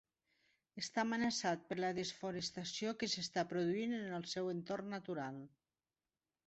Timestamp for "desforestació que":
1.99-3.11